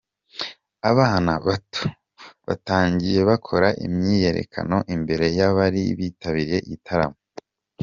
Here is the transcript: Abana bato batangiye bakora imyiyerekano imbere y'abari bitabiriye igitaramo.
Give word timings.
Abana 0.91 1.31
bato 1.47 1.83
batangiye 2.47 3.19
bakora 3.29 3.67
imyiyerekano 3.85 4.77
imbere 4.95 5.25
y'abari 5.37 5.81
bitabiriye 5.99 6.57
igitaramo. 6.65 7.17